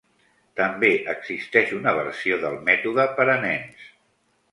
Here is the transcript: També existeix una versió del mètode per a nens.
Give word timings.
També 0.59 0.87
existeix 1.11 1.73
una 1.79 1.93
versió 1.99 2.39
del 2.45 2.57
mètode 2.71 3.05
per 3.21 3.29
a 3.35 3.37
nens. 3.45 3.85